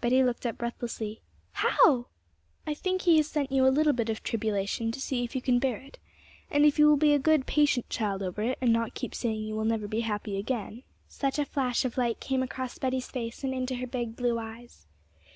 Betty 0.00 0.22
looked 0.22 0.46
up 0.46 0.58
breathlessly. 0.58 1.22
'How?' 1.50 2.06
'I 2.68 2.74
think 2.74 3.02
He 3.02 3.16
has 3.16 3.26
sent 3.26 3.50
you 3.50 3.66
a 3.66 3.66
little 3.66 3.92
bit 3.92 4.08
of 4.08 4.22
tribulation 4.22 4.92
to 4.92 5.00
see 5.00 5.24
if 5.24 5.34
you 5.34 5.42
can 5.42 5.58
bear 5.58 5.78
it, 5.78 5.98
and 6.52 6.64
if 6.64 6.78
you 6.78 6.86
will 6.86 6.96
be 6.96 7.12
a 7.14 7.18
good, 7.18 7.46
patient 7.46 7.90
child 7.90 8.22
over 8.22 8.42
it, 8.42 8.58
and 8.60 8.72
not 8.72 8.94
keep 8.94 9.12
saying 9.12 9.40
you 9.42 9.56
will 9.56 9.64
never 9.64 9.88
be 9.88 10.02
happy 10.02 10.36
again.' 10.38 10.84
Such 11.08 11.36
a 11.40 11.44
flash 11.44 11.84
of 11.84 11.96
light 11.98 12.20
came 12.20 12.44
across 12.44 12.78
Betty's 12.78 13.10
face, 13.10 13.42
and 13.42 13.52
into 13.52 13.74
her 13.74 13.88
big 13.88 14.14
blue 14.14 14.38
eyes. 14.38 14.86